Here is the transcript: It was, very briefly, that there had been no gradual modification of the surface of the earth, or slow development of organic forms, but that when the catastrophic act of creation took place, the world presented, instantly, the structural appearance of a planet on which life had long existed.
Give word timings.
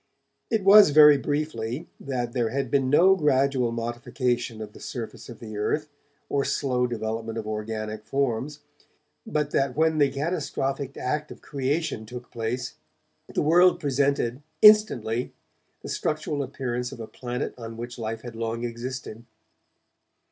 It 0.49 0.63
was, 0.63 0.89
very 0.89 1.19
briefly, 1.19 1.87
that 1.99 2.33
there 2.33 2.49
had 2.49 2.71
been 2.71 2.89
no 2.89 3.15
gradual 3.15 3.71
modification 3.71 4.59
of 4.59 4.73
the 4.73 4.79
surface 4.79 5.29
of 5.29 5.39
the 5.39 5.55
earth, 5.57 5.89
or 6.27 6.43
slow 6.43 6.87
development 6.87 7.37
of 7.37 7.45
organic 7.45 8.03
forms, 8.07 8.61
but 9.27 9.51
that 9.51 9.77
when 9.77 9.99
the 9.99 10.09
catastrophic 10.09 10.97
act 10.97 11.29
of 11.31 11.43
creation 11.43 12.07
took 12.07 12.31
place, 12.31 12.77
the 13.31 13.43
world 13.43 13.79
presented, 13.79 14.41
instantly, 14.63 15.33
the 15.83 15.87
structural 15.89 16.41
appearance 16.41 16.91
of 16.91 16.99
a 16.99 17.05
planet 17.05 17.53
on 17.55 17.77
which 17.77 17.99
life 17.99 18.23
had 18.23 18.35
long 18.35 18.63
existed. 18.63 19.25